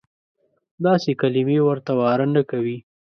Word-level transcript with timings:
داسې 0.85 1.11
کلیمې 1.21 1.57
ورته 1.63 1.91
واره 1.99 2.25
نه 2.35 2.41
کوي. 2.49 2.77